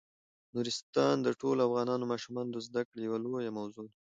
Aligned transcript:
نورستان 0.55 1.15
د 1.21 1.27
ټولو 1.41 1.59
افغان 1.67 1.89
ماشومانو 2.11 2.49
د 2.53 2.57
زده 2.67 2.81
کړې 2.87 3.01
یوه 3.07 3.17
لویه 3.23 3.51
موضوع 3.59 3.85
ده. 3.89 3.93